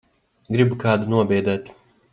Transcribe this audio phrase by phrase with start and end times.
[0.55, 1.75] Gribu kādu nobiedēt.